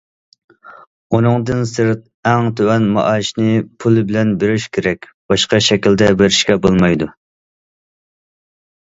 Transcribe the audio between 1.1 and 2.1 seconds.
ئۇنىڭدىن سىرت،